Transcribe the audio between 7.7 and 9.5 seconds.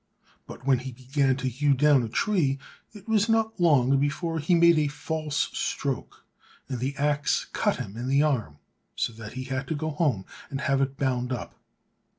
him in the arm, so that he